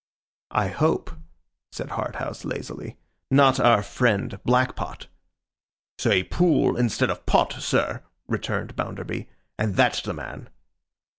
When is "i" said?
0.49-0.67